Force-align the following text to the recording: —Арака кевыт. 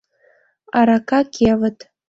—Арака 0.77 1.19
кевыт. 1.33 1.77